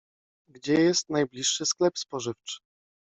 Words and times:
Gdzie 0.49 0.73
jest 0.73 1.09
najbliższy 1.09 1.65
sklep 1.65 1.99
spożywczy? 1.99 2.59